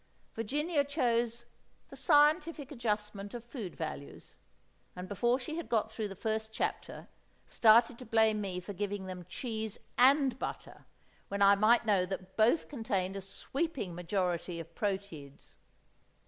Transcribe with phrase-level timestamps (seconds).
[0.33, 1.45] Virginia chose
[1.89, 4.39] "The Scientific Adjustment of Food Values";
[4.95, 7.07] and, before she had got through the first chapter,
[7.45, 10.87] started to blame me for giving them cheese and butter,
[11.27, 15.59] when I might know that both contained a sweeping majority of proteids.